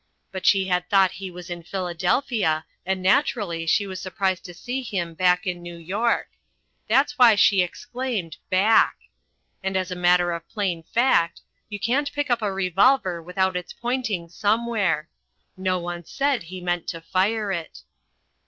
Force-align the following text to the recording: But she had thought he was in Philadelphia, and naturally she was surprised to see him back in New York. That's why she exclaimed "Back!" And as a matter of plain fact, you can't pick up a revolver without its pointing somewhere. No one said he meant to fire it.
But 0.31 0.47
she 0.47 0.65
had 0.65 0.89
thought 0.89 1.11
he 1.11 1.29
was 1.29 1.51
in 1.51 1.61
Philadelphia, 1.61 2.65
and 2.87 3.03
naturally 3.03 3.67
she 3.67 3.85
was 3.85 4.01
surprised 4.01 4.43
to 4.45 4.53
see 4.55 4.81
him 4.81 5.13
back 5.13 5.45
in 5.45 5.61
New 5.61 5.77
York. 5.77 6.29
That's 6.87 7.19
why 7.19 7.35
she 7.35 7.61
exclaimed 7.61 8.37
"Back!" 8.49 8.97
And 9.61 9.77
as 9.77 9.91
a 9.91 9.95
matter 9.95 10.31
of 10.31 10.49
plain 10.49 10.81
fact, 10.81 11.41
you 11.69 11.79
can't 11.79 12.11
pick 12.13 12.31
up 12.31 12.41
a 12.41 12.51
revolver 12.51 13.21
without 13.21 13.55
its 13.55 13.73
pointing 13.73 14.27
somewhere. 14.27 15.07
No 15.55 15.77
one 15.77 16.03
said 16.03 16.41
he 16.41 16.61
meant 16.61 16.87
to 16.87 17.01
fire 17.01 17.51
it. 17.51 17.83